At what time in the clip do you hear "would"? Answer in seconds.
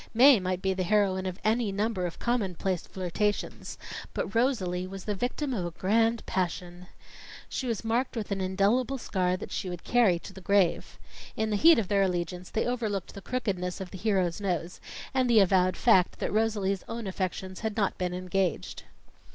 9.69-9.83